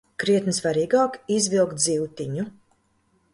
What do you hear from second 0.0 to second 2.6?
Krietni svarīgāk izvilkt zivtiņu.